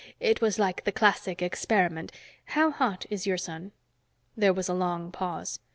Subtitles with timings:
[0.19, 2.11] It was like the Classic experiment"
[2.55, 3.71] "How hot is your sun?"
[4.35, 5.59] There was a long pause.